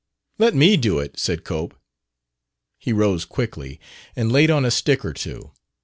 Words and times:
"Let 0.39 0.55
me 0.55 0.77
do 0.77 0.97
it," 0.97 1.19
said 1.19 1.43
Cope. 1.43 1.79
He 2.79 2.91
rose 2.91 3.23
quickly 3.23 3.79
and 4.15 4.31
laid 4.31 4.49
on 4.49 4.65
a 4.65 4.71
stick 4.71 5.05
or 5.05 5.13
two. 5.13 5.51